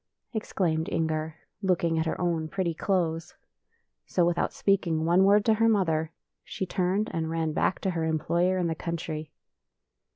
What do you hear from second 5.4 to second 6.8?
to her mother, she